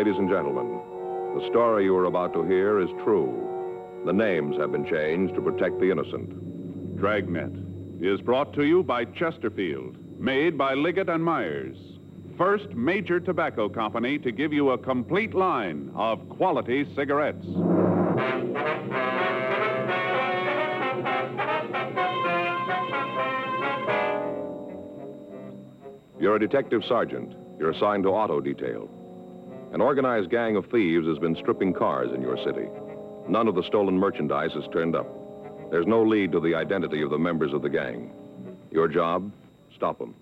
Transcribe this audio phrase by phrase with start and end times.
[0.00, 0.80] Ladies and gentlemen,
[1.38, 4.00] the story you are about to hear is true.
[4.06, 6.96] The names have been changed to protect the innocent.
[6.96, 7.52] Dragnet
[8.00, 11.76] is brought to you by Chesterfield, made by Liggett and Myers.
[12.38, 17.44] First major tobacco company to give you a complete line of quality cigarettes.
[26.18, 27.34] You're a detective sergeant.
[27.58, 28.88] You're assigned to auto detail.
[29.72, 32.68] An organized gang of thieves has been stripping cars in your city.
[33.28, 35.06] None of the stolen merchandise has turned up.
[35.70, 38.10] There's no lead to the identity of the members of the gang.
[38.72, 39.30] Your job?
[39.76, 40.14] Stop them.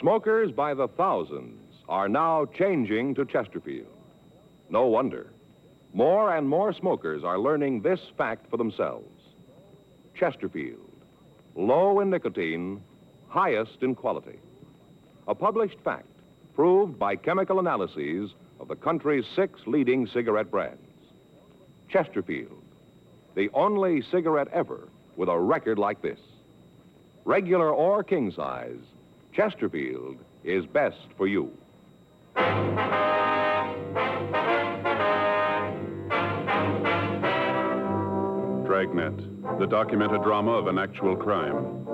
[0.00, 3.86] Smokers by the thousands are now changing to Chesterfield.
[4.68, 5.28] No wonder.
[5.92, 9.06] More and more smokers are learning this fact for themselves.
[10.18, 10.90] Chesterfield,
[11.54, 12.82] low in nicotine,
[13.34, 14.38] highest in quality.
[15.26, 16.06] A published fact
[16.54, 18.30] proved by chemical analyses
[18.60, 20.78] of the country's six leading cigarette brands.
[21.88, 22.62] Chesterfield,
[23.34, 26.20] the only cigarette ever with a record like this.
[27.24, 28.78] Regular or king size,
[29.32, 31.50] Chesterfield is best for you.
[38.64, 41.93] Dragnet, the documented drama of an actual crime.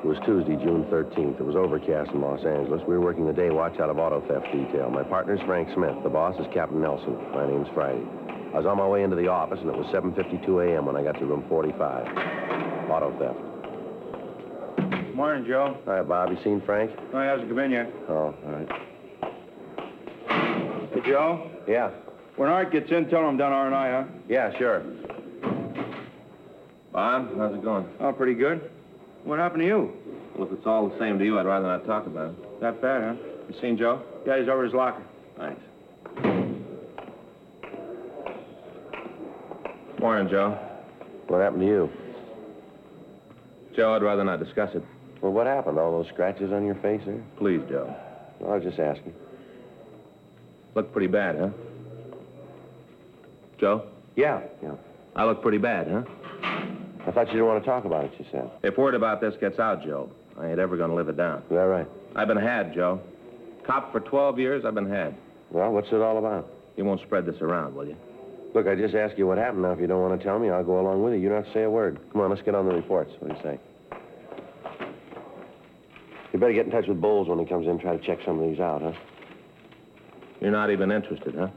[0.00, 1.38] It was Tuesday, June 13th.
[1.40, 2.80] It was overcast in Los Angeles.
[2.88, 4.88] We were working the day watch out of auto theft detail.
[4.88, 5.94] My partner's Frank Smith.
[6.02, 7.16] The boss is Captain Nelson.
[7.34, 8.02] My name's Friday.
[8.54, 10.86] I was on my way into the office, and it was 7.52 a.m.
[10.86, 12.06] when I got to room 45.
[12.88, 13.38] Auto theft.
[15.14, 15.76] Morning, Joe.
[15.84, 16.30] Hi, Bob.
[16.30, 16.90] You seen Frank?
[17.12, 17.92] No, he hasn't come in yet.
[18.08, 18.68] Oh, all right.
[20.94, 21.50] Hey, Joe.
[21.68, 21.90] Yeah.
[22.36, 24.08] When Art gets in, tell him I'm down R&I, huh?
[24.30, 24.82] Yeah, sure.
[26.90, 27.86] Bob, how's it going?
[28.00, 28.70] Oh, pretty good.
[29.24, 29.92] What happened to you?
[30.36, 32.60] Well, if it's all the same to you, I'd rather not talk about it.
[32.60, 33.14] That bad, huh?
[33.48, 34.02] You seen Joe?
[34.26, 35.02] Yeah, he's over his locker.
[35.36, 35.60] Thanks.
[40.00, 40.58] Morning, Joe.
[41.28, 41.90] What happened to you?
[43.76, 44.82] Joe, I'd rather not discuss it.
[45.20, 45.78] Well, what happened?
[45.78, 47.22] All those scratches on your face there?
[47.36, 47.94] Please, Joe.
[48.38, 49.12] Well, I was just asking.
[50.74, 51.48] Look pretty bad, huh?
[53.58, 53.86] Joe?
[54.16, 54.40] Yeah.
[54.62, 54.74] Yeah.
[55.14, 56.02] I look pretty bad, huh?
[57.06, 58.50] I thought you didn't want to talk about it, you said.
[58.62, 61.38] If word about this gets out, Joe, I ain't ever going to live it down.
[61.38, 61.86] Is that right?
[62.14, 63.00] I've been had, Joe.
[63.66, 65.16] Cop for 12 years, I've been had.
[65.50, 66.50] Well, what's it all about?
[66.76, 67.96] You won't spread this around, will you?
[68.54, 69.62] Look, I just asked you what happened.
[69.62, 71.20] Now, if you don't want to tell me, I'll go along with you.
[71.20, 72.00] You don't have to say a word.
[72.12, 73.12] Come on, let's get on the reports.
[73.20, 73.60] What do you say?
[76.32, 77.78] You better get in touch with Bowles when he comes in.
[77.78, 78.92] Try to check some of these out, huh?
[80.40, 81.48] You're not even interested, huh?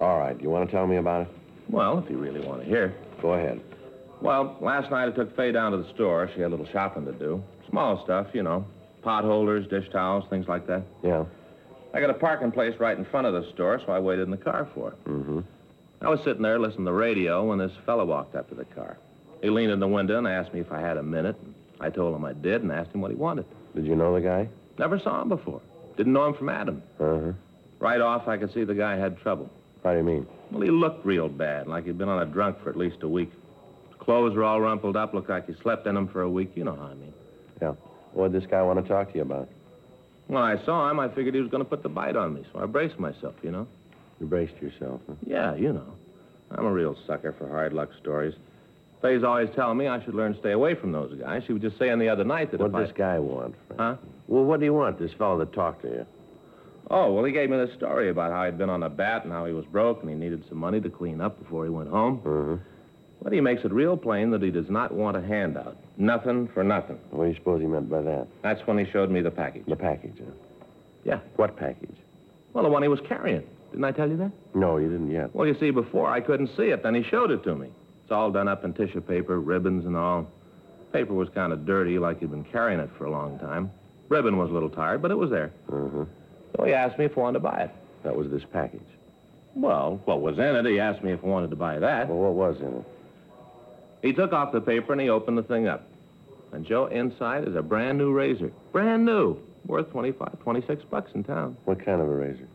[0.00, 0.40] All right.
[0.40, 1.28] You want to tell me about it?
[1.68, 2.94] Well, if you really want to hear.
[3.20, 3.60] Go ahead.
[4.20, 6.28] Well, last night I took Faye down to the store.
[6.34, 7.42] She had a little shopping to do.
[7.70, 8.66] Small stuff, you know.
[9.02, 10.82] Pot holders, dish towels, things like that.
[11.04, 11.24] Yeah.
[11.94, 14.30] I got a parking place right in front of the store, so I waited in
[14.30, 14.96] the car for her.
[15.06, 15.40] Mm-hmm.
[16.00, 18.64] I was sitting there listening to the radio when this fellow walked up to the
[18.64, 18.98] car.
[19.42, 21.36] He leaned in the window and asked me if I had a minute.
[21.80, 23.46] I told him I did and asked him what he wanted.
[23.74, 24.48] Did you know the guy?
[24.78, 25.60] Never saw him before.
[25.96, 26.82] Didn't know him from Adam.
[27.00, 27.32] Uh-huh.
[27.78, 29.50] Right off, I could see the guy had trouble.
[29.84, 30.26] How do you mean?
[30.50, 33.08] Well, he looked real bad, like he'd been on a drunk for at least a
[33.08, 33.30] week.
[34.08, 36.52] Clothes were all rumpled up, looked like he slept in them for a week.
[36.54, 37.12] You know how I mean.
[37.60, 37.74] Yeah.
[38.14, 39.50] What did this guy want to talk to you about?
[40.28, 42.42] When I saw him, I figured he was going to put the bite on me,
[42.50, 43.68] so I braced myself, you know?
[44.18, 45.12] You braced yourself, huh?
[45.26, 45.92] Yeah, you know.
[46.52, 48.32] I'm a real sucker for hard luck stories.
[49.02, 51.42] Fay's always telling me I should learn to stay away from those guys.
[51.46, 52.84] She was just saying the other night that What did I...
[52.84, 53.78] this guy want, Frank?
[53.78, 54.08] Huh?
[54.26, 56.06] Well, what do you want, this fellow that talked to you?
[56.90, 59.32] Oh, well, he gave me this story about how he'd been on a bat and
[59.34, 61.90] how he was broke and he needed some money to clean up before he went
[61.90, 62.22] home.
[62.24, 62.62] Mm-hmm.
[63.22, 65.76] But he makes it real plain that he does not want a handout.
[65.96, 66.98] Nothing for nothing.
[67.10, 68.28] What do you suppose he meant by that?
[68.42, 69.64] That's when he showed me the package.
[69.66, 70.32] The package, huh?
[71.04, 71.20] Yeah.
[71.36, 71.96] What package?
[72.52, 73.42] Well, the one he was carrying.
[73.70, 74.32] Didn't I tell you that?
[74.54, 75.34] No, you didn't yet.
[75.34, 76.82] Well, you see, before I couldn't see it.
[76.82, 77.68] Then he showed it to me.
[78.02, 80.26] It's all done up in tissue paper, ribbons and all.
[80.92, 83.70] Paper was kind of dirty, like he'd been carrying it for a long time.
[84.08, 85.52] Ribbon was a little tired, but it was there.
[85.68, 86.04] Mm-hmm.
[86.56, 87.70] So he asked me if I wanted to buy it.
[88.04, 88.80] That was this package.
[89.54, 90.64] Well, what was in it?
[90.64, 92.08] He asked me if I wanted to buy that.
[92.08, 92.84] Well, what was in it?
[94.02, 95.86] He took off the paper and he opened the thing up.
[96.52, 98.50] And Joe, inside is a brand new razor.
[98.72, 99.38] Brand new.
[99.66, 101.56] Worth 25, 26 bucks in town.
[101.64, 102.48] What kind of a razor?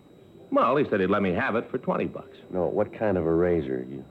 [0.51, 2.37] Well, he said he'd let me have it for 20 bucks.
[2.51, 3.85] No, what kind of a razor?
[3.89, 4.03] You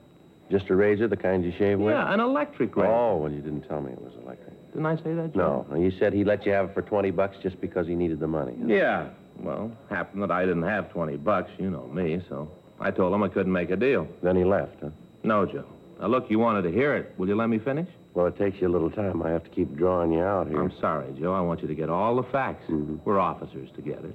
[0.51, 1.93] just a razor, the kind you shave with?
[1.93, 2.91] Yeah, an electric razor.
[2.91, 4.53] Oh, well, you didn't tell me it was electric.
[4.71, 5.65] Didn't I say that, Joe?
[5.69, 8.19] No, you said he let you have it for 20 bucks just because he needed
[8.19, 8.53] the money.
[8.59, 8.67] huh?
[8.67, 9.09] Yeah.
[9.39, 12.49] Well, happened that I didn't have 20 bucks, you know me, so
[12.79, 14.07] I told him I couldn't make a deal.
[14.21, 14.89] Then he left, huh?
[15.23, 15.65] No, Joe.
[16.03, 17.13] Now, look, you wanted to hear it.
[17.17, 17.87] Will you let me finish?
[18.13, 19.21] Well, it takes you a little time.
[19.23, 20.59] I have to keep drawing you out here.
[20.59, 21.33] I'm sorry, Joe.
[21.33, 22.65] I want you to get all the facts.
[22.69, 22.99] Mhm.
[23.05, 24.09] We're officers together.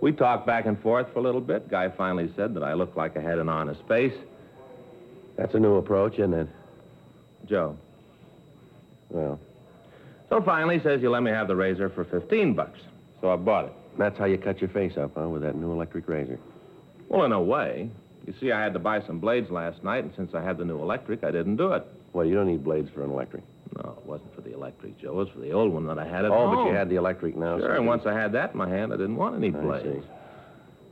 [0.00, 1.68] We talked back and forth for a little bit.
[1.68, 4.14] Guy finally said that I looked like I had an honest face.
[5.36, 6.48] That's a new approach, isn't it?
[7.44, 7.76] Joe.
[9.10, 9.38] Well,
[10.30, 12.80] So finally he says you let me have the razor for 15 bucks.
[13.20, 13.72] So I bought it.
[13.98, 16.38] that's how you cut your face up, huh, with that new electric razor.
[17.10, 17.90] Well, in a way.
[18.28, 20.64] You see, I had to buy some blades last night, and since I had the
[20.66, 21.82] new electric, I didn't do it.
[22.12, 23.42] Well, you don't need blades for an electric.
[23.76, 25.12] No, it wasn't for the electric, Joe.
[25.12, 26.56] It was for the old one that I had at oh, home.
[26.56, 27.58] but you had the electric now.
[27.58, 29.86] Sure, so and once I had that in my hand, I didn't want any blades.
[29.86, 30.06] I see.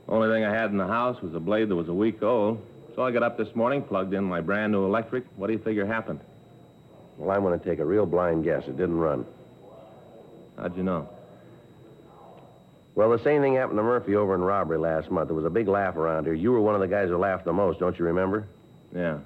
[0.07, 2.59] Only thing I had in the house was a blade that was a week old.
[2.95, 5.25] So I got up this morning, plugged in my brand new electric.
[5.35, 6.21] What do you figure happened?
[7.19, 8.63] Well, I'm going to take a real blind guess.
[8.65, 9.27] It didn't run.
[10.57, 11.07] How'd you know?
[12.97, 15.27] Well, the same thing happened to Murphy over in robbery last month.
[15.27, 16.33] There was a big laugh around here.
[16.33, 18.47] You were one of the guys who laughed the most, don't you remember?
[18.91, 19.19] Yeah.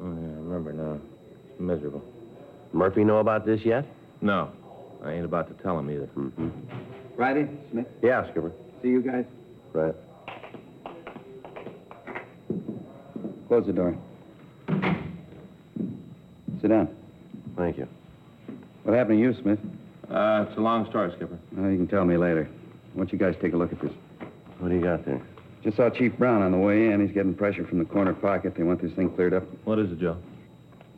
[0.00, 0.98] Oh, yeah, I remember now.
[1.50, 2.02] It's miserable.
[2.72, 3.84] Murphy know about this yet?
[4.22, 4.50] No,
[5.04, 6.06] I ain't about to tell him either.
[6.06, 6.48] Mm-hmm.
[7.16, 7.86] Friday, Smith.
[8.02, 8.50] Yeah, Skipper.
[8.80, 9.26] See you guys.
[9.74, 9.94] Right.
[13.48, 13.94] Close the door.
[16.62, 16.88] Sit down.
[17.58, 17.86] Thank you.
[18.84, 19.58] What happened to you, Smith?
[20.12, 21.38] Uh, it's a long story, Skipper.
[21.52, 22.46] Well, you can tell me later.
[22.92, 23.92] Why don't you guys take a look at this?
[24.58, 25.22] What do you got there?
[25.64, 27.00] Just saw Chief Brown on the way in.
[27.00, 28.54] He's getting pressure from the corner pocket.
[28.54, 29.44] They want this thing cleared up.
[29.64, 30.18] What is it, Joe?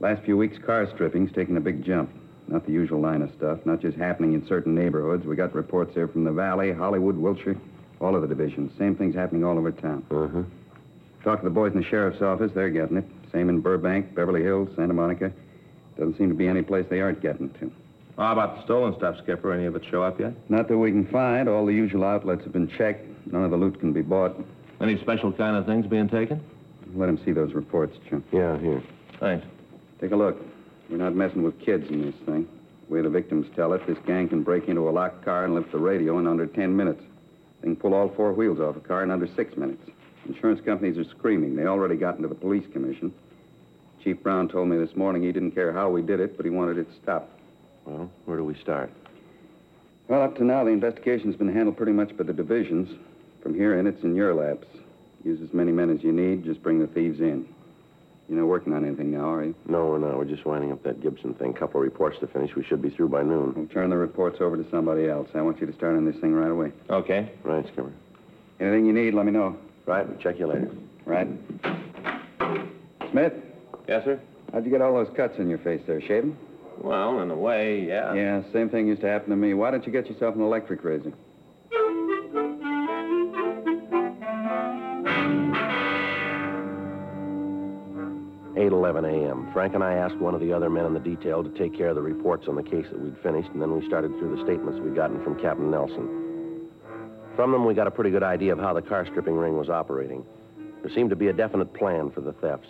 [0.00, 2.10] Last few weeks, car stripping's taken a big jump.
[2.48, 5.24] Not the usual line of stuff, not just happening in certain neighborhoods.
[5.24, 7.56] We got reports here from the Valley, Hollywood, Wilshire,
[8.00, 8.72] all of the divisions.
[8.78, 10.04] Same thing's happening all over town.
[10.10, 10.42] Uh-huh.
[11.22, 13.04] Talk to the boys in the sheriff's office, they're getting it.
[13.32, 15.32] Same in Burbank, Beverly Hills, Santa Monica.
[15.96, 17.72] Doesn't seem to be any place they aren't getting to.
[18.16, 19.52] How about the stolen stuff, Skipper?
[19.52, 20.32] Any of it show up yet?
[20.48, 21.48] Not that we can find.
[21.48, 23.06] All the usual outlets have been checked.
[23.26, 24.36] None of the loot can be bought.
[24.80, 26.40] Any special kind of things being taken?
[26.94, 28.22] Let him see those reports, Jim.
[28.30, 28.82] Yeah, here.
[29.18, 29.46] Thanks.
[30.00, 30.40] Take a look.
[30.88, 32.46] We're not messing with kids in this thing.
[32.88, 35.54] The way the victims tell it, this gang can break into a locked car and
[35.54, 37.02] lift the radio in under 10 minutes.
[37.60, 39.82] They can pull all four wheels off a car in under six minutes.
[40.28, 41.56] Insurance companies are screaming.
[41.56, 43.12] They already got into the police commission.
[44.02, 46.50] Chief Brown told me this morning he didn't care how we did it, but he
[46.50, 47.30] wanted it stopped.
[47.84, 48.90] Well, where do we start?
[50.08, 52.88] Well, up to now, the investigation's been handled pretty much by the divisions.
[53.42, 54.66] From here in, it's in your laps.
[55.24, 56.44] Use as many men as you need.
[56.44, 57.46] Just bring the thieves in.
[58.28, 59.54] You're not working on anything now, are you?
[59.66, 60.16] No, we're not.
[60.16, 61.52] We're just winding up that Gibson thing.
[61.52, 62.54] Couple of reports to finish.
[62.56, 63.52] We should be through by noon.
[63.54, 65.28] We'll turn the reports over to somebody else.
[65.34, 66.72] I want you to start on this thing right away.
[66.88, 67.30] Okay.
[67.42, 67.92] Right, Skipper.
[68.60, 69.56] Anything you need, let me know.
[69.86, 70.70] Right, we'll check you later.
[71.04, 71.28] Right?
[73.10, 73.34] Smith,
[73.86, 74.18] Yes, sir?
[74.52, 76.00] how'd you get all those cuts in your face there?
[76.00, 76.34] Shaving?
[76.82, 78.12] Well, in a way, yeah.
[78.14, 79.54] Yeah, same thing used to happen to me.
[79.54, 81.12] Why don't you get yourself an electric razor?
[88.56, 89.48] Eight eleven a.m.
[89.52, 91.88] Frank and I asked one of the other men in the detail to take care
[91.88, 94.42] of the reports on the case that we'd finished, and then we started through the
[94.44, 96.70] statements we'd gotten from Captain Nelson.
[97.34, 99.68] From them, we got a pretty good idea of how the car stripping ring was
[99.68, 100.24] operating.
[100.82, 102.68] There seemed to be a definite plan for the thefts.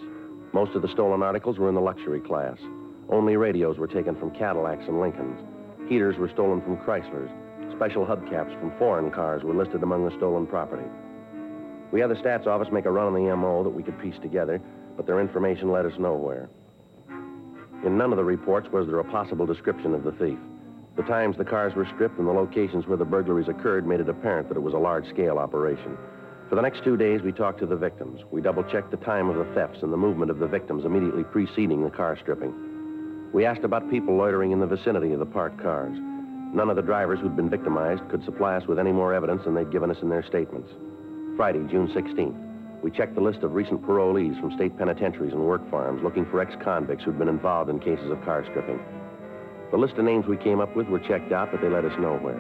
[0.54, 2.56] Most of the stolen articles were in the luxury class.
[3.08, 5.40] Only radios were taken from Cadillacs and Lincolns.
[5.88, 7.30] Heaters were stolen from Chryslers.
[7.76, 10.88] Special hubcaps from foreign cars were listed among the stolen property.
[11.90, 14.18] We had the stats office make a run on the MO that we could piece
[14.22, 14.60] together,
[14.96, 16.48] but their information led us nowhere.
[17.84, 20.38] In none of the reports was there a possible description of the thief.
[20.96, 24.08] The times the cars were stripped and the locations where the burglaries occurred made it
[24.08, 25.98] apparent that it was a large-scale operation.
[26.48, 28.20] For the next two days, we talked to the victims.
[28.30, 31.82] We double-checked the time of the thefts and the movement of the victims immediately preceding
[31.82, 32.54] the car stripping.
[33.34, 35.98] We asked about people loitering in the vicinity of the parked cars.
[36.54, 39.56] None of the drivers who'd been victimized could supply us with any more evidence than
[39.56, 40.70] they'd given us in their statements.
[41.36, 45.68] Friday, June 16th, we checked the list of recent parolees from state penitentiaries and work
[45.68, 48.78] farms looking for ex-convicts who'd been involved in cases of car stripping.
[49.72, 51.98] The list of names we came up with were checked out, but they led us
[51.98, 52.38] nowhere.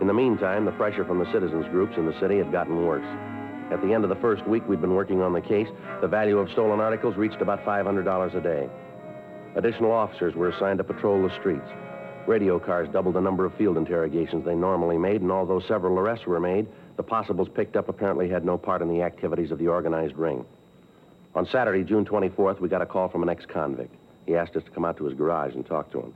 [0.00, 3.02] In the meantime, the pressure from the citizens groups in the city had gotten worse.
[3.72, 5.68] At the end of the first week we'd been working on the case,
[6.00, 8.70] the value of stolen articles reached about $500 a day.
[9.56, 11.68] Additional officers were assigned to patrol the streets.
[12.26, 16.26] Radio cars doubled the number of field interrogations they normally made, and although several arrests
[16.26, 19.68] were made, the possibles picked up apparently had no part in the activities of the
[19.68, 20.44] organized ring.
[21.34, 23.94] On Saturday, June 24th, we got a call from an ex-convict.
[24.26, 26.14] He asked us to come out to his garage and talk to him.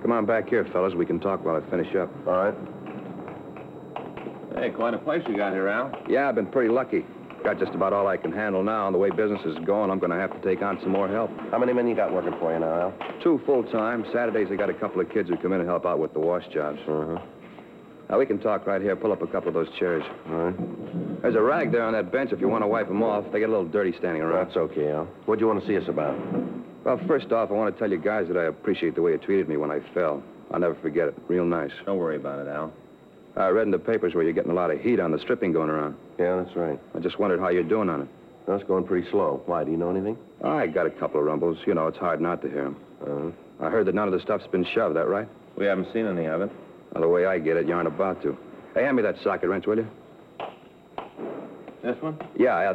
[0.00, 0.94] Come on back here, fellas.
[0.94, 2.10] We can talk while I finish up.
[2.26, 2.54] All right.
[4.56, 5.92] Hey, quite a place you got here, Al.
[6.08, 7.04] Yeah, I've been pretty lucky.
[7.44, 9.98] Got just about all I can handle now, and the way business is going, I'm
[9.98, 11.30] going to have to take on some more help.
[11.50, 13.20] How many men you got working for you now, Al?
[13.22, 14.06] Two full-time.
[14.12, 16.20] Saturdays, I got a couple of kids who come in and help out with the
[16.20, 16.78] wash jobs.
[16.88, 17.18] Uh-huh.
[18.08, 18.94] Now, we can talk right here.
[18.94, 20.04] Pull up a couple of those chairs.
[20.28, 21.22] All right.
[21.22, 23.24] There's a rag there on that bench if you want to wipe them off.
[23.32, 24.46] They get a little dirty standing around.
[24.46, 25.08] That's okay, Al.
[25.26, 26.16] What do you want to see us about?
[26.84, 29.18] Well, first off, I want to tell you guys that I appreciate the way you
[29.18, 30.22] treated me when I fell.
[30.52, 31.14] I'll never forget it.
[31.28, 31.70] Real nice.
[31.86, 32.72] Don't worry about it, Al.
[33.36, 35.52] I read in the papers where you're getting a lot of heat on the stripping
[35.52, 35.96] going around.
[36.18, 36.78] Yeah, that's right.
[36.94, 38.08] I just wondered how you're doing on it.
[38.46, 39.42] That's going pretty slow.
[39.46, 40.18] Why, do you know anything?
[40.44, 41.56] I got a couple of rumbles.
[41.66, 42.76] You know, it's hard not to hear them.
[43.00, 43.66] Uh-huh.
[43.66, 45.28] I heard that none of the stuff's been shoved, that right?
[45.56, 46.50] We haven't seen any of it.
[46.92, 48.36] Well, the way I get it, you aren't about to.
[48.74, 49.86] Hey, hand me that socket wrench, will you?
[51.82, 52.18] This one?
[52.36, 52.74] Yeah, I...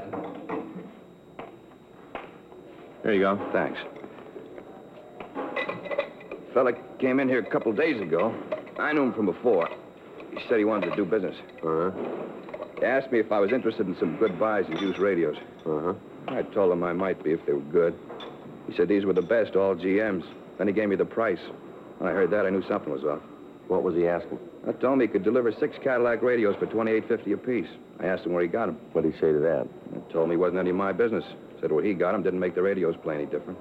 [3.03, 3.49] Here you go.
[3.53, 3.79] Thanks.
[6.53, 8.33] Fella came in here a couple days ago.
[8.79, 9.69] I knew him from before.
[10.37, 11.35] He said he wanted to do business.
[11.63, 11.91] Uh-huh.
[12.79, 15.37] He asked me if I was interested in some good buys and used radios.
[15.65, 15.93] Uh-huh.
[16.27, 17.97] I told him I might be if they were good.
[18.67, 20.25] He said these were the best, all GMs.
[20.57, 21.39] Then he gave me the price.
[21.97, 23.21] When I heard that, I knew something was off.
[23.67, 24.39] What was he asking?
[24.67, 27.67] I told him he could deliver six Cadillac radios for twenty-eight fifty apiece.
[27.99, 28.77] I asked him where he got them.
[28.93, 29.67] What'd he say to that?
[29.93, 31.23] He told me it wasn't any of my business.
[31.59, 33.57] Said where he got them didn't make the radios play any different.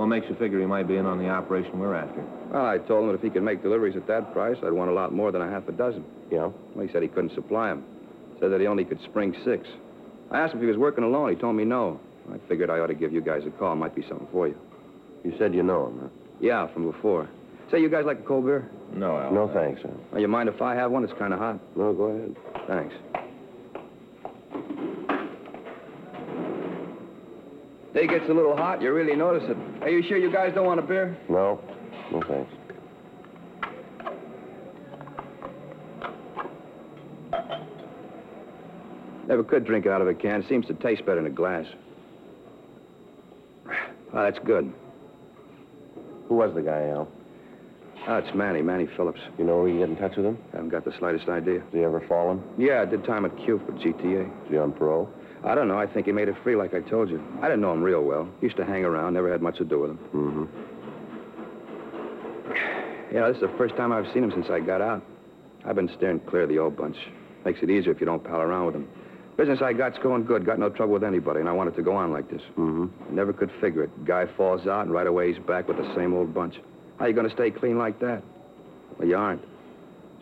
[0.00, 2.24] What makes you figure he might be in on the operation we're after?
[2.50, 4.88] Well, I told him that if he could make deliveries at that price, I'd want
[4.88, 6.06] a lot more than a half a dozen.
[6.30, 6.48] Yeah?
[6.74, 7.84] Well, he said he couldn't supply them.
[8.40, 9.68] Said that he only could spring six.
[10.30, 11.28] I asked him if he was working alone.
[11.28, 12.00] He told me no.
[12.32, 13.76] I figured I ought to give you guys a call.
[13.76, 14.56] Might be something for you.
[15.22, 16.08] You said you know him, huh?
[16.40, 17.28] Yeah, from before.
[17.70, 18.70] Say, you guys like a cold beer?
[18.94, 19.34] No, Al.
[19.34, 19.92] No, thanks, Al.
[20.12, 21.04] Well, you mind if I have one?
[21.04, 21.60] It's kind of hot.
[21.76, 22.36] No, go ahead.
[22.66, 22.94] Thanks.
[27.94, 28.80] Day gets a little hot.
[28.80, 29.82] You really notice it.
[29.82, 31.16] Are you sure you guys don't want a beer?
[31.28, 31.60] No?
[32.12, 32.52] No, thanks.
[39.26, 40.44] Never could drink it out of a can.
[40.48, 41.64] Seems to taste better in a glass.
[44.12, 44.72] Oh, that's good.
[46.28, 47.08] Who was the guy, Al?
[48.08, 49.20] Oh, it's Manny, Manny Phillips.
[49.38, 50.38] You know where you get in touch with him?
[50.52, 51.60] I haven't got the slightest idea.
[51.60, 52.42] Has he ever fallen?
[52.58, 54.26] Yeah, I did time at Q for GTA.
[54.46, 55.08] Is he on parole?
[55.44, 55.78] I don't know.
[55.78, 57.22] I think he made it free, like I told you.
[57.40, 58.28] I didn't know him real well.
[58.40, 59.98] Used to hang around, never had much to do with him.
[60.14, 60.44] Mm-hmm.
[63.12, 65.02] Yeah, this is the first time I've seen him since I got out.
[65.66, 66.96] I've been steering clear of the old bunch.
[67.44, 68.88] Makes it easier if you don't pal around with them.
[69.36, 70.46] Business I got's going good.
[70.46, 72.42] Got no trouble with anybody, and I want it to go on like this.
[72.56, 73.14] Mm-hmm.
[73.14, 74.04] Never could figure it.
[74.04, 76.54] Guy falls out, and right away he's back with the same old bunch.
[77.00, 78.22] How you going to stay clean like that?
[78.98, 79.42] Well, you aren't.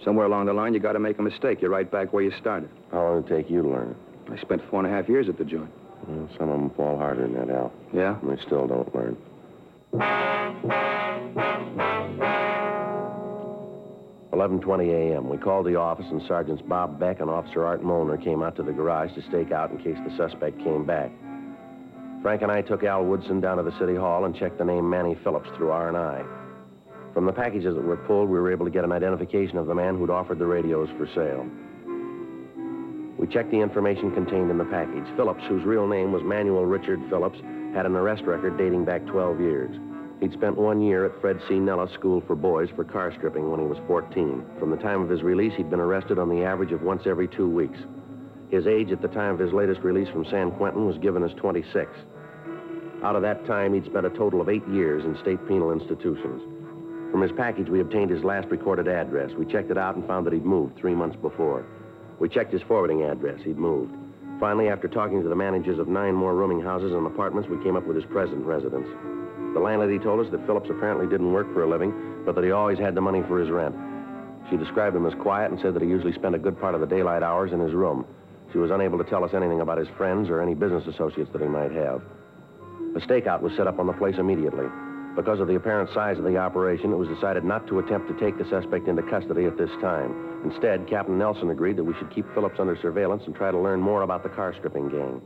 [0.05, 1.61] Somewhere along the line, you got to make a mistake.
[1.61, 2.71] You're right back where you started.
[2.93, 3.97] How long did it take you to learn it?
[4.31, 5.71] I spent four and a half years at the joint.
[6.07, 7.73] Well, some of them fall harder than that, Al.
[7.93, 8.19] Yeah?
[8.21, 9.17] And they still don't learn.
[14.33, 15.29] 11:20 a.m.
[15.29, 18.63] We called the office, and Sergeants Bob Beck and Officer Art Molnar came out to
[18.63, 21.11] the garage to stake out in case the suspect came back.
[22.23, 24.89] Frank and I took Al Woodson down to the city hall and checked the name
[24.89, 26.25] Manny Phillips through R&I.
[27.15, 29.75] From the packages that were pulled, we were able to get an identification of the
[29.75, 31.49] man who'd offered the radios for sale.
[33.29, 35.05] We checked the information contained in the package.
[35.15, 37.39] Phillips, whose real name was Manuel Richard Phillips,
[37.75, 39.79] had an arrest record dating back 12 years.
[40.19, 41.59] He'd spent one year at Fred C.
[41.59, 44.43] Nellis School for Boys for car stripping when he was 14.
[44.59, 47.29] From the time of his release, he'd been arrested on the average of once every
[47.29, 47.79] two weeks.
[48.49, 51.35] His age at the time of his latest release from San Quentin was given as
[51.35, 51.91] 26.
[53.05, 56.41] Out of that time, he'd spent a total of eight years in state penal institutions.
[57.13, 59.33] From his package, we obtained his last recorded address.
[59.37, 61.67] We checked it out and found that he'd moved three months before.
[62.21, 63.41] We checked his forwarding address.
[63.45, 63.95] He'd moved.
[64.41, 67.77] Finally, after talking to the managers of nine more rooming houses and apartments, we came
[67.77, 68.87] up with his present residence.
[69.55, 71.93] The landlady told us that Phillips apparently didn't work for a living,
[72.25, 73.75] but that he always had the money for his rent.
[74.51, 76.81] She described him as quiet and said that he usually spent a good part of
[76.81, 78.07] the daylight hours in his room.
[78.53, 81.43] She was unable to tell us anything about his friends or any business associates that
[81.43, 82.03] he might have.
[82.95, 84.67] A stakeout was set up on the place immediately.
[85.17, 88.15] Because of the apparent size of the operation, it was decided not to attempt to
[88.19, 90.28] take the suspect into custody at this time.
[90.45, 93.81] Instead, Captain Nelson agreed that we should keep Phillips under surveillance and try to learn
[93.81, 95.21] more about the car stripping gang.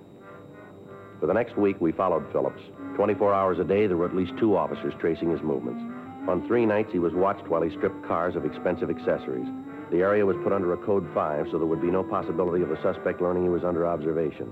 [1.20, 2.62] For the next week, we followed Phillips.
[2.96, 5.82] 24 hours a day, there were at least two officers tracing his movements.
[6.28, 9.46] On three nights, he was watched while he stripped cars of expensive accessories.
[9.90, 12.70] The area was put under a Code 5, so there would be no possibility of
[12.70, 14.50] the suspect learning he was under observation.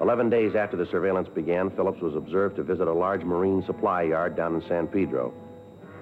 [0.00, 4.02] Eleven days after the surveillance began, Phillips was observed to visit a large marine supply
[4.02, 5.32] yard down in San Pedro.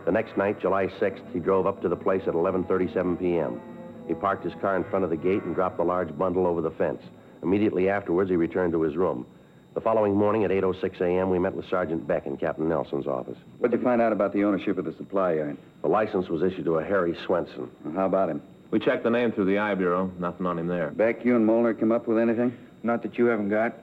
[0.05, 3.61] The next night, July 6th, he drove up to the place at 11.37 p.m.
[4.07, 6.61] He parked his car in front of the gate and dropped the large bundle over
[6.61, 7.01] the fence.
[7.43, 9.27] Immediately afterwards, he returned to his room.
[9.75, 13.39] The following morning at 8.06 a.m., we met with Sergeant Beck in Captain Nelson's office.
[13.59, 15.57] What'd you find out about the ownership of the supply yard?
[15.83, 17.71] The license was issued to a Harry Swenson.
[17.85, 18.43] Well, how about him?
[18.71, 20.13] We checked the name through the I Bureau.
[20.19, 20.91] Nothing on him there.
[20.91, 22.57] Beck, you and Molnar come up with anything?
[22.83, 23.75] Not that you haven't got.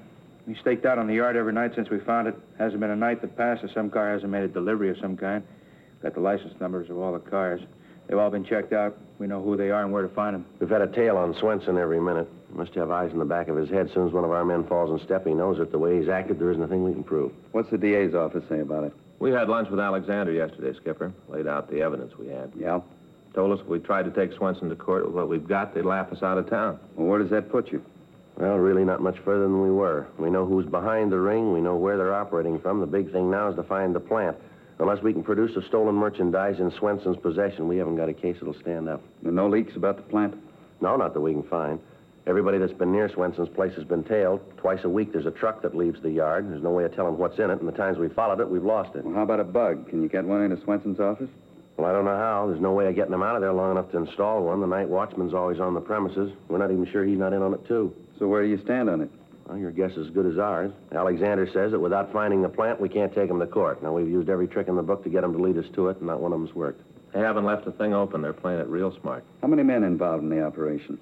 [0.47, 2.35] We staked out on the yard every night since we found it.
[2.57, 5.17] Hasn't been a night that passed that some car hasn't made a delivery of some
[5.17, 5.43] kind.
[6.01, 7.61] Got the license numbers of all the cars.
[8.07, 8.97] They've all been checked out.
[9.19, 10.45] We know who they are and where to find them.
[10.59, 12.27] We've had a tail on Swenson every minute.
[12.53, 13.87] Must have eyes in the back of his head.
[13.87, 15.71] As soon as one of our men falls in step, he knows it.
[15.71, 17.31] The way he's acted, there isn't a thing we can prove.
[17.51, 18.93] What's the DA's office say about it?
[19.19, 21.13] We had lunch with Alexander yesterday, Skipper.
[21.29, 22.51] Laid out the evidence we had.
[22.57, 22.81] Yeah?
[23.33, 25.85] Told us if we tried to take Swenson to court with what we've got, they'd
[25.85, 26.79] laugh us out of town.
[26.95, 27.81] Well, where does that put you?
[28.35, 30.07] Well, really not much further than we were.
[30.17, 31.53] We know who's behind the ring.
[31.53, 32.79] We know where they're operating from.
[32.79, 34.35] The big thing now is to find the plant.
[34.81, 38.37] Unless we can produce the stolen merchandise in Swenson's possession, we haven't got a case
[38.39, 38.99] that'll stand up.
[39.21, 40.33] There no leaks about the plant?
[40.81, 41.79] No, not that we can find.
[42.25, 44.41] Everybody that's been near Swenson's place has been tailed.
[44.57, 46.49] Twice a week, there's a truck that leaves the yard.
[46.49, 48.63] There's no way of telling what's in it, and the times we've followed it, we've
[48.63, 49.05] lost it.
[49.05, 49.87] Well, how about a bug?
[49.87, 51.29] Can you get one into Swenson's office?
[51.77, 52.47] Well, I don't know how.
[52.47, 54.61] There's no way of getting them out of there long enough to install one.
[54.61, 56.31] The night watchman's always on the premises.
[56.47, 57.93] We're not even sure he's not in on it, too.
[58.17, 59.11] So where do you stand on it?
[59.47, 60.71] Well, your guess is as good as ours.
[60.93, 63.83] Alexander says that without finding the plant, we can't take him to court.
[63.83, 65.89] Now, we've used every trick in the book to get him to lead us to
[65.89, 66.81] it, and not one of them's worked.
[67.13, 68.21] They haven't left a thing open.
[68.21, 69.25] They're playing it real smart.
[69.41, 70.97] How many men involved in the operation?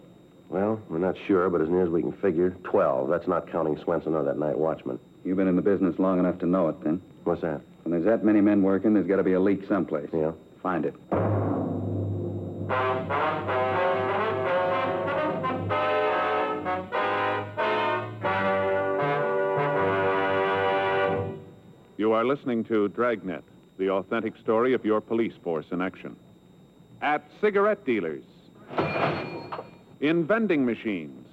[0.50, 3.10] Well, we're not sure, but as near as we can figure, 12.
[3.10, 5.00] That's not counting Swenson or that night watchman.
[5.24, 7.02] You've been in the business long enough to know it, then.
[7.24, 7.62] What's that?
[7.84, 10.10] When there's that many men working, there's got to be a leak someplace.
[10.12, 10.32] Yeah.
[10.64, 10.96] Find it.
[22.00, 23.44] You are listening to Dragnet,
[23.78, 26.16] the authentic story of your police force in action.
[27.02, 28.24] At cigarette dealers,
[30.00, 31.28] in vending machines,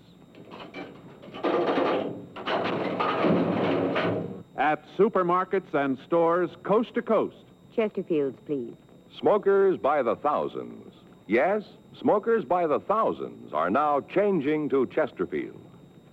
[4.57, 7.37] at supermarkets and stores coast to coast.
[7.77, 8.75] Chesterfields, please.
[9.21, 10.93] Smokers by the thousands.
[11.29, 11.63] Yes,
[12.01, 15.61] smokers by the thousands are now changing to Chesterfield,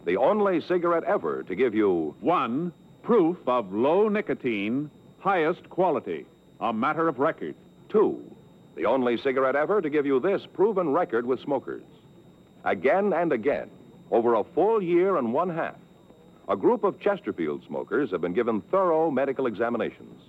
[0.05, 2.71] the only cigarette ever to give you One,
[3.03, 4.89] proof of low nicotine,
[5.19, 6.25] highest quality,
[6.61, 7.55] a matter of record.
[7.89, 8.19] two,
[8.75, 11.83] the only cigarette ever to give you this proven record with smokers.
[12.63, 13.69] Again and again,
[14.09, 15.75] over a full year and one half,
[16.49, 20.21] a group of Chesterfield smokers have been given thorough medical examinations.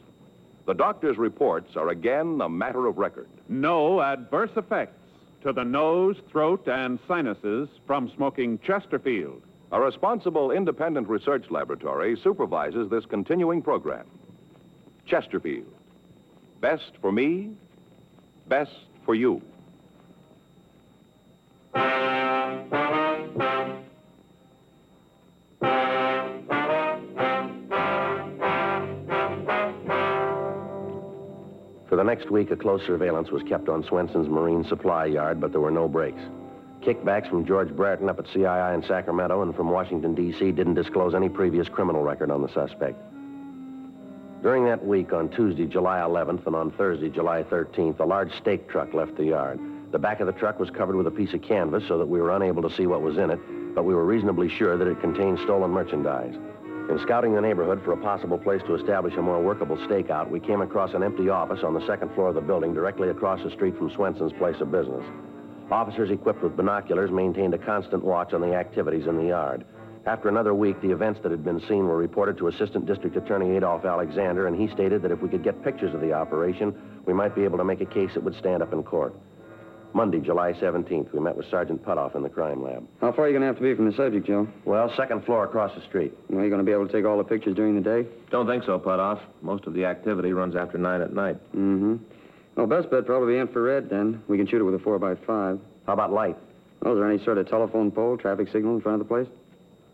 [0.66, 3.28] The doctor's reports are again a matter of record.
[3.48, 5.00] No adverse effects
[5.42, 9.42] to the nose, throat, and sinuses from smoking Chesterfield.
[9.74, 14.06] A responsible independent research laboratory supervises this continuing program.
[15.04, 15.66] Chesterfield.
[16.60, 17.50] Best for me,
[18.46, 18.70] best
[19.04, 19.42] for you.
[31.88, 35.50] For the next week, a close surveillance was kept on Swenson's marine supply yard, but
[35.50, 36.22] there were no breaks.
[36.85, 40.53] Kickbacks from George Brereton up at CII in Sacramento and from Washington, D.C.
[40.53, 43.03] didn't disclose any previous criminal record on the suspect.
[44.42, 48.68] During that week, on Tuesday, July 11th, and on Thursday, July 13th, a large stake
[48.68, 49.59] truck left the yard.
[49.92, 52.20] The back of the truck was covered with a piece of canvas so that we
[52.20, 53.40] were unable to see what was in it,
[53.75, 56.35] but we were reasonably sure that it contained stolen merchandise.
[56.90, 60.38] In scouting the neighborhood for a possible place to establish a more workable stakeout, we
[60.38, 63.51] came across an empty office on the second floor of the building directly across the
[63.51, 65.03] street from Swenson's place of business.
[65.70, 69.64] Officers equipped with binoculars maintained a constant watch on the activities in the yard.
[70.07, 73.57] After another week, the events that had been seen were reported to Assistant District Attorney
[73.57, 76.74] Adolph Alexander, and he stated that if we could get pictures of the operation,
[77.07, 79.14] we might be able to make a case that would stand up in court.
[79.94, 81.12] Monday, July 17th.
[81.14, 82.87] We met with Sergeant Putoff in the crime lab.
[83.00, 84.48] How far are you going to have to be from the subject, Joe?
[84.64, 86.12] Well, second floor across the street.
[86.29, 88.09] Well, are you going to be able to take all the pictures during the day?
[88.31, 89.20] Don't think so, Putoff.
[89.40, 91.37] Most of the activity runs after 9 at night.
[91.55, 91.96] Mm-hmm.
[92.56, 94.22] Well, best bet probably infrared, then.
[94.28, 95.26] We can shoot it with a 4 by 5
[95.86, 96.36] How about light?
[96.82, 99.26] Oh, is there any sort of telephone pole, traffic signal in front of the place?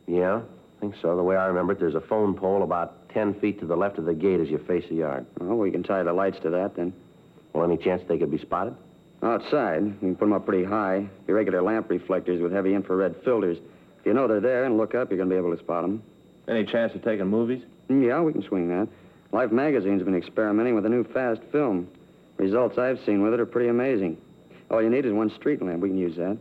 [0.06, 1.16] Yeah, I think so.
[1.16, 3.98] The way I remember it, there's a phone pole about 10 feet to the left
[3.98, 5.24] of the gate as you face the yard.
[5.38, 6.92] Well, we can tie the lights to that, then.
[7.52, 8.74] Well, any chance they could be spotted?
[9.22, 11.06] Outside, we can put them up pretty high.
[11.28, 13.58] Irregular lamp reflectors with heavy infrared filters.
[14.00, 15.82] If you know they're there and look up, you're going to be able to spot
[15.82, 16.02] them.
[16.48, 17.62] Any chance of taking movies?
[17.90, 18.88] Mm, yeah, we can swing that.
[19.32, 21.86] Life magazine's been experimenting with a new fast film.
[22.40, 24.16] Results I've seen with it are pretty amazing.
[24.70, 25.82] All you need is one street lamp.
[25.82, 26.38] We can use that.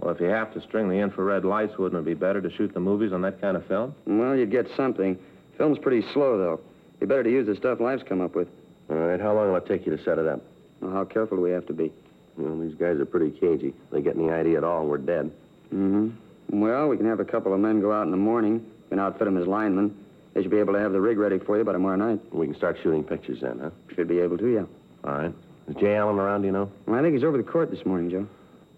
[0.00, 2.72] Well, if you have to string the infrared lights, wouldn't it be better to shoot
[2.72, 3.94] the movies on that kind of film?
[4.06, 5.18] Well, you'd get something.
[5.58, 6.60] Film's pretty slow, though.
[6.98, 8.48] Be better to use the stuff Life's come up with.
[8.88, 10.40] All right, how long will it take you to set it up?
[10.80, 11.92] Well, how careful do we have to be?
[12.38, 13.74] Well, these guys are pretty cagey.
[13.92, 15.30] They get any idea at all, we're dead.
[15.74, 16.58] Mm-hmm.
[16.58, 18.64] Well, we can have a couple of men go out in the morning.
[18.84, 19.94] We can outfit them as linemen.
[20.32, 22.34] They should be able to have the rig ready for you by tomorrow night.
[22.34, 23.70] We can start shooting pictures then, huh?
[23.94, 24.64] Should be able to, yeah.
[25.04, 25.32] All right.
[25.68, 26.70] Is Jay Allen around, do you know?
[26.86, 28.26] Well, I think he's over the court this morning, Joe.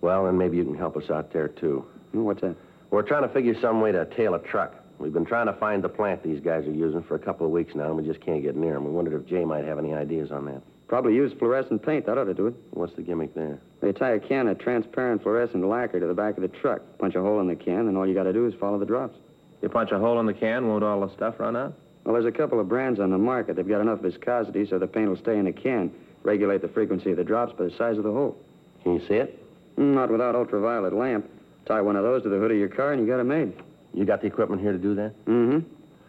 [0.01, 1.85] Well, then maybe you can help us out there, too.
[2.13, 2.57] What's that?
[2.91, 4.75] We're trying to figure some way to tail a truck.
[4.99, 7.53] We've been trying to find the plant these guys are using for a couple of
[7.53, 8.85] weeks now, and we just can't get near them.
[8.85, 10.63] We wondered if Jay might have any ideas on that.
[10.89, 12.07] Probably use fluorescent paint.
[12.07, 12.55] That ought to do it.
[12.71, 13.59] What's the gimmick there?
[13.83, 17.15] They tie a can of transparent fluorescent lacquer to the back of the truck, punch
[17.17, 19.19] a hole in the can, and all you got to do is follow the drops.
[19.63, 21.75] You punch a hole in the can, won't all the stuff run out?
[22.05, 23.57] Well, there's a couple of brands on the market.
[23.57, 25.93] They've got enough viscosity so the paint will stay in the can.
[26.27, 28.37] Regulate the frequency of the drops by the size of the hole.
[28.83, 29.41] Can you see it?
[29.79, 31.31] Mm, Not without ultraviolet lamp.
[31.67, 33.53] Tie one of those to the hood of your car and you got it made.
[33.95, 35.13] You got the equipment here to do that?
[35.27, 35.61] Mm-hmm.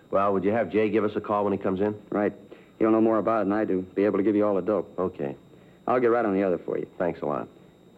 [0.10, 1.94] Well, would you have Jay give us a call when he comes in?
[2.10, 2.34] Right.
[2.80, 3.84] He'll know more about it than I do.
[3.94, 4.92] Be able to give you all the dope.
[4.98, 5.36] Okay.
[5.86, 6.88] I'll get right on the other for you.
[6.98, 7.48] Thanks a lot.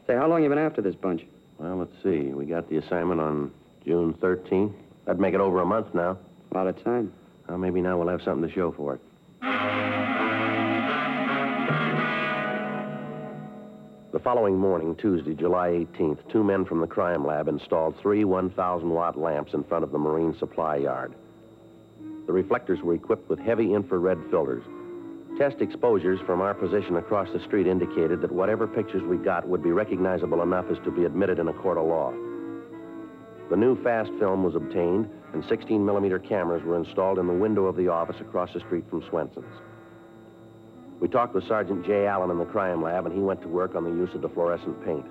[0.05, 1.21] Say, how long you been after this bunch?
[1.57, 2.33] Well, let's see.
[2.33, 3.51] We got the assignment on
[3.85, 4.73] June 13th.
[5.05, 6.17] That'd make it over a month now.
[6.51, 7.13] A lot of time.
[7.47, 9.01] Well, maybe now we'll have something to show for it.
[14.19, 18.89] The following morning, Tuesday, July 18th, two men from the crime lab installed three 1,000
[18.89, 21.15] watt lamps in front of the marine supply yard.
[22.27, 24.65] The reflectors were equipped with heavy infrared filters.
[25.37, 29.63] Test exposures from our position across the street indicated that whatever pictures we got would
[29.63, 32.11] be recognizable enough as to be admitted in a court of law.
[33.49, 37.67] The new fast film was obtained, and 16 millimeter cameras were installed in the window
[37.67, 39.61] of the office across the street from Swenson's.
[40.99, 43.75] We talked with Sergeant Jay Allen in the crime lab, and he went to work
[43.75, 45.05] on the use of the fluorescent paint.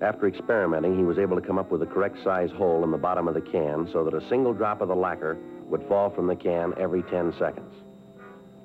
[0.00, 2.98] After experimenting, he was able to come up with the correct size hole in the
[2.98, 6.26] bottom of the can so that a single drop of the lacquer would fall from
[6.26, 7.72] the can every 10 seconds.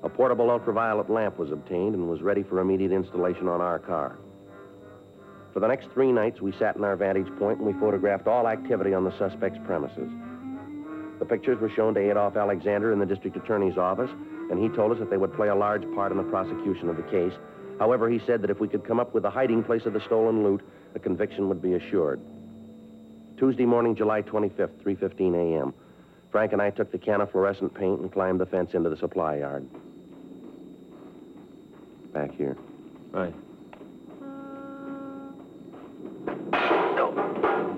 [0.02, 4.18] A portable ultraviolet lamp was obtained and was ready for immediate installation on our car.
[5.52, 8.46] For the next three nights, we sat in our vantage point and we photographed all
[8.46, 10.08] activity on the suspect's premises.
[11.18, 14.10] The pictures were shown to Adolf Alexander in the district attorney's office,
[14.50, 16.96] and he told us that they would play a large part in the prosecution of
[16.96, 17.32] the case.
[17.78, 20.00] However, he said that if we could come up with the hiding place of the
[20.00, 20.60] stolen loot,
[20.92, 22.20] the conviction would be assured.
[23.38, 25.72] Tuesday morning, July 25th, 3.15 a.m.,
[26.30, 28.96] Frank and I took the can of fluorescent paint and climbed the fence into the
[28.96, 29.66] supply yard.
[32.12, 32.56] Back here.
[33.10, 33.34] Right.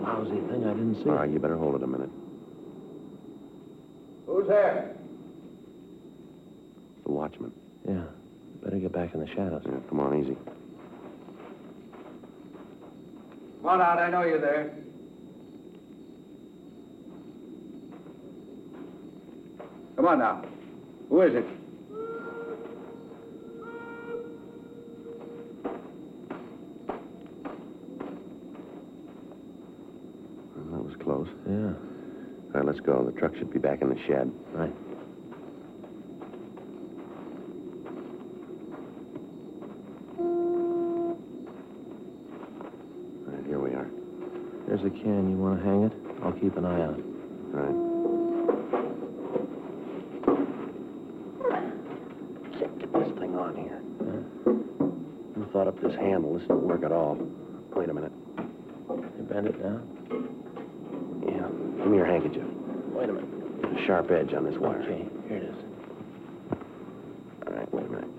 [0.02, 2.10] Lousy thing, I didn't see All right, you better hold it a minute.
[4.26, 4.96] Who's there?
[7.04, 7.52] The watchman.
[7.88, 8.04] Yeah.
[8.62, 9.62] Better get back in the shadows.
[9.66, 10.36] Yeah, come on, easy.
[13.60, 13.98] Come on out.
[13.98, 14.72] I know you're there.
[19.96, 20.44] Come on now.
[21.08, 21.44] Who is it?
[30.56, 31.28] Well, that was close.
[31.46, 31.54] Yeah.
[31.54, 33.04] All right, let's go.
[33.04, 34.30] The truck should be back in the shed.
[34.52, 34.72] Right.
[43.26, 43.88] All right, here we are.
[44.82, 45.30] There's a can.
[45.30, 45.92] You want to hang it?
[46.24, 46.98] I'll keep an eye out.
[47.54, 47.76] All right.
[52.58, 53.80] Can't get this thing on here.
[55.36, 56.36] Who thought up this handle?
[56.36, 57.16] This don't work at all.
[57.76, 58.10] Wait a minute.
[58.88, 59.86] You bend it down.
[61.28, 61.46] Yeah.
[61.78, 62.42] Give me your handkerchief.
[62.92, 63.62] Wait a minute.
[63.62, 64.82] There's a sharp edge on this wire.
[64.82, 65.54] Okay, here it is.
[67.46, 68.10] All right, wait a minute.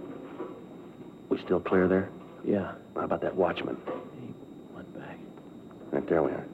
[1.28, 2.10] We still clear there?
[2.46, 2.76] Yeah.
[2.96, 3.76] How about that watchman?
[4.22, 4.34] He
[4.74, 5.18] went back.
[5.92, 6.46] Right there we are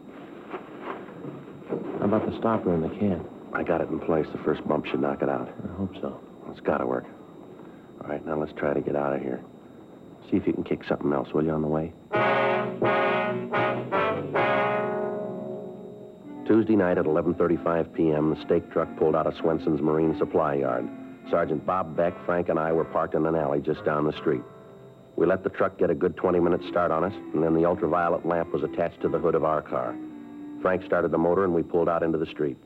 [2.13, 3.23] about the stopper in the can?
[3.53, 4.25] I got it in place.
[4.31, 5.53] The first bump should knock it out.
[5.63, 6.19] I hope so.
[6.49, 7.05] It's got to work.
[8.01, 9.43] All right, now let's try to get out of here.
[10.29, 11.93] See if you can kick something else, will you, on the way?
[16.47, 20.89] Tuesday night at 11.35 p.m., the stake truck pulled out of Swenson's Marine Supply Yard.
[21.29, 24.41] Sergeant Bob Beck, Frank, and I were parked in an alley just down the street.
[25.15, 27.65] We let the truck get a good 20 minute start on us, and then the
[27.65, 29.95] ultraviolet lamp was attached to the hood of our car.
[30.61, 32.57] Frank started the motor, and we pulled out into the street.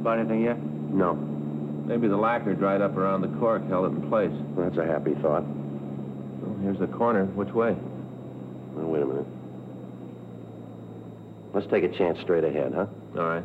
[0.00, 0.58] Spot anything yet?
[0.58, 1.14] No.
[1.14, 4.32] Maybe the lacquer dried up around the cork, held it in place.
[4.56, 5.44] That's a happy thought.
[5.44, 7.24] Well, here's the corner.
[7.26, 7.76] Which way?
[8.74, 9.26] Well, wait a minute.
[11.54, 12.86] Let's take a chance straight ahead, huh?
[13.16, 13.44] All right.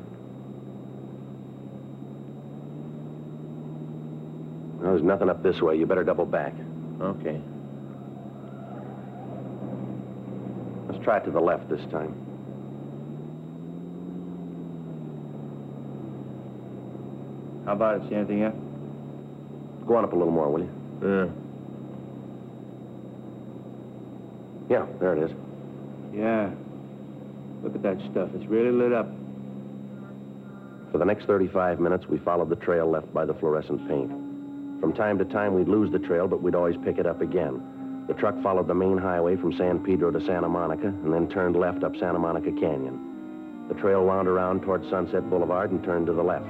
[4.79, 5.75] Well, there's nothing up this way.
[5.75, 6.53] You better double back.
[7.01, 7.41] Okay.
[11.07, 12.13] Try it to the left this time.
[17.65, 18.09] How about it?
[18.09, 18.53] See anything yet?
[19.87, 20.69] Go on up a little more, will you?
[24.69, 24.79] Yeah.
[24.79, 25.31] Yeah, there it is.
[26.13, 26.49] Yeah.
[27.63, 28.27] Look at that stuff.
[28.35, 29.07] It's really lit up.
[30.91, 34.11] For the next 35 minutes, we followed the trail left by the fluorescent paint.
[34.81, 37.76] From time to time, we'd lose the trail, but we'd always pick it up again.
[38.07, 41.57] The truck followed the main highway from San Pedro to Santa Monica and then turned
[41.57, 43.67] left up Santa Monica Canyon.
[43.67, 46.47] The trail wound around toward Sunset Boulevard and turned to the left.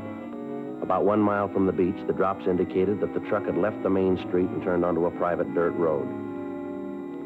[0.83, 3.89] About one mile from the beach, the drops indicated that the truck had left the
[3.89, 6.07] main street and turned onto a private dirt road.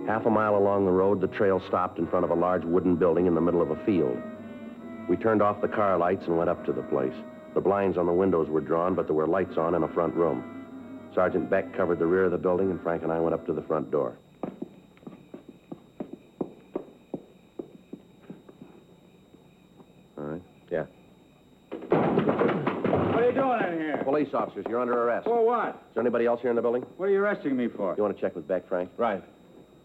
[0.08, 2.96] Half a mile along the road, the trail stopped in front of a large wooden
[2.96, 4.18] building in the middle of a field.
[5.10, 7.14] We turned off the car lights and went up to the place.
[7.54, 10.16] The blinds on the windows were drawn, but there were lights on in a front
[10.16, 10.61] room.
[11.14, 13.54] Sergeant Beck covered the rear of the building, and Frank and I went up to
[13.54, 14.18] the front door.
[20.18, 20.42] All right.
[20.70, 20.86] Yeah.
[21.90, 24.02] What are you doing in here?
[24.04, 25.26] Police officers, you're under arrest.
[25.26, 25.70] For what?
[25.70, 26.86] Is there anybody else here in the building?
[26.98, 27.94] What are you arresting me for?
[27.98, 28.90] You want to check with Beck, Frank?
[28.98, 29.22] Right.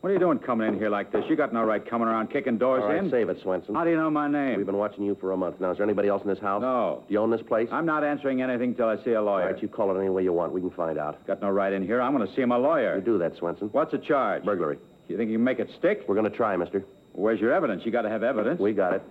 [0.01, 1.25] What are you doing coming in here like this?
[1.29, 3.11] You got no right coming around kicking doors All right, in.
[3.11, 3.75] save it, Swenson.
[3.75, 4.57] How do you know my name?
[4.57, 5.73] We've been watching you for a month now.
[5.73, 6.61] Is there anybody else in this house?
[6.63, 7.03] No.
[7.09, 7.69] Do you own this place?
[7.73, 9.53] I'm not answering anything till I see a lawyer.
[9.53, 10.53] right, you call it any way you want.
[10.53, 11.27] We can find out.
[11.27, 12.01] Got no right in here.
[12.01, 12.97] I'm going to see my lawyer.
[12.97, 13.69] You do that, Swenson.
[13.73, 14.45] What's the charge?
[14.45, 14.79] Burglary.
[15.09, 16.05] You think you can make it stick?
[16.07, 16.85] We're going to try, mister.
[17.13, 17.83] Where's your evidence?
[17.85, 18.61] You got to have evidence.
[18.61, 19.03] We got it.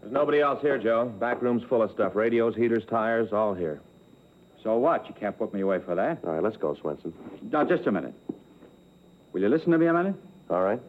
[0.00, 1.06] There's nobody else here, Joe.
[1.20, 2.16] Back room's full of stuff.
[2.16, 3.80] Radios, heaters, tires, all here.
[4.62, 5.06] So what?
[5.08, 6.18] You can't put me away for that.
[6.24, 7.12] All right, let's go, Swenson.
[7.52, 8.14] Now, just a minute.
[9.36, 10.14] Will you listen to me a minute?
[10.48, 10.80] All right?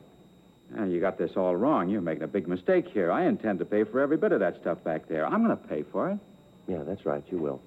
[0.73, 1.89] Now, you got this all wrong.
[1.89, 3.11] You're making a big mistake here.
[3.11, 5.27] I intend to pay for every bit of that stuff back there.
[5.27, 6.17] I'm going to pay for it.
[6.65, 7.21] Yeah, that's right.
[7.29, 7.61] You will.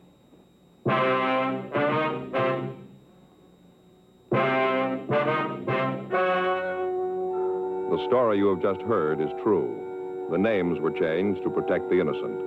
[7.91, 10.29] The story you have just heard is true.
[10.31, 12.41] The names were changed to protect the innocent.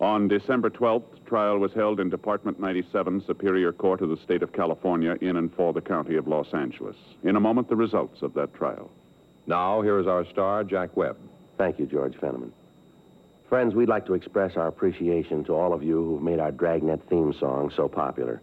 [0.00, 4.52] On December 12th, trial was held in Department 97, Superior Court of the State of
[4.52, 6.96] California, in and for the County of Los Angeles.
[7.24, 8.90] In a moment, the results of that trial.
[9.46, 11.16] Now, here is our star, Jack Webb.
[11.56, 12.50] Thank you, George Fenneman.
[13.48, 17.00] Friends, we'd like to express our appreciation to all of you who've made our Dragnet
[17.08, 18.42] theme song so popular.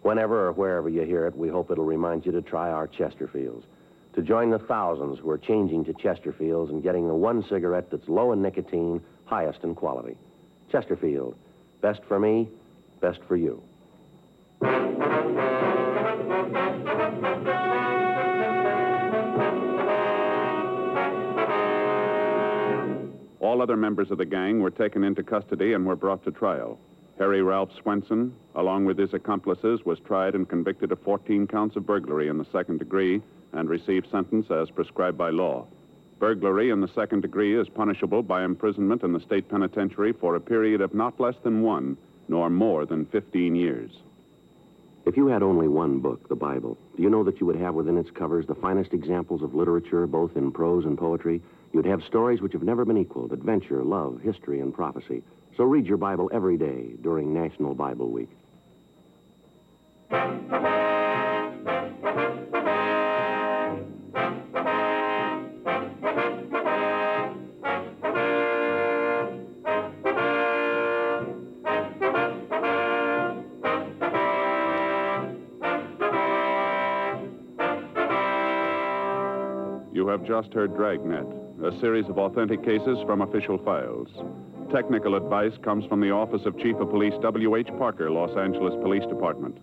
[0.00, 3.62] Whenever or wherever you hear it, we hope it'll remind you to try our Chesterfields.
[4.14, 8.08] To join the thousands who are changing to Chesterfields and getting the one cigarette that's
[8.08, 10.16] low in nicotine, highest in quality.
[10.72, 11.36] Chesterfield.
[11.82, 12.48] Best for me,
[13.02, 13.62] best for you.
[23.40, 26.78] All other members of the gang were taken into custody and were brought to trial.
[27.18, 31.86] Harry Ralph Swenson, along with his accomplices, was tried and convicted of 14 counts of
[31.86, 33.20] burglary in the second degree
[33.52, 35.66] and received sentence as prescribed by law.
[36.22, 40.40] Burglary in the second degree is punishable by imprisonment in the state penitentiary for a
[40.40, 41.96] period of not less than one,
[42.28, 43.90] nor more than 15 years.
[45.04, 47.74] If you had only one book, the Bible, do you know that you would have
[47.74, 51.42] within its covers the finest examples of literature, both in prose and poetry?
[51.72, 55.24] You'd have stories which have never been equaled adventure, love, history, and prophecy.
[55.56, 58.30] So read your Bible every day during National Bible Week.
[80.32, 81.26] Just heard Dragnet,
[81.62, 84.08] a series of authentic cases from official files.
[84.72, 87.68] Technical advice comes from the Office of Chief of Police W.H.
[87.76, 89.58] Parker, Los Angeles Police Department.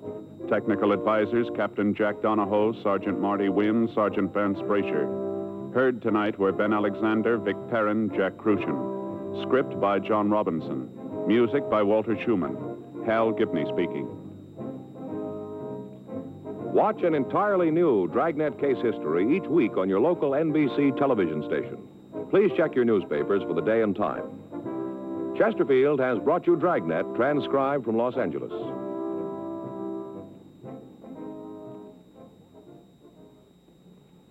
[0.48, 5.74] Technical advisors Captain Jack Donahoe, Sergeant Marty Wynn, Sergeant Vance Brasher.
[5.74, 9.42] Heard tonight were Ben Alexander, Vic Perrin, Jack Kruschen.
[9.42, 10.88] Script by John Robinson.
[11.26, 12.56] Music by Walter Schumann.
[13.08, 14.19] Hal Gibney speaking.
[16.74, 21.80] Watch an entirely new Dragnet case history each week on your local NBC television station.
[22.30, 24.24] please check your newspapers for the day and time.
[25.36, 28.52] Chesterfield has brought you Dragnet, transcribed from Los Angeles.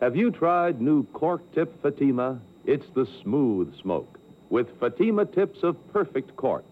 [0.00, 2.40] Have you tried new cork tip Fatima?
[2.66, 6.64] It's the smooth smoke with Fatima tips of perfect cork,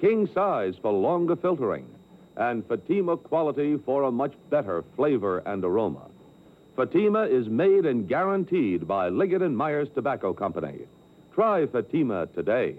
[0.00, 1.86] king size for longer filtering,
[2.36, 6.06] and Fatima quality for a much better flavor and aroma.
[6.76, 10.86] Fatima is made and guaranteed by Liggett and Myers Tobacco Company.
[11.34, 12.76] Try Fatima today.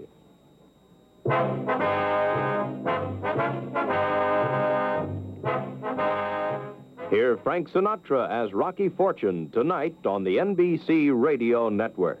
[7.10, 12.20] Hear Frank Sinatra as Rocky Fortune tonight on the NBC Radio Network.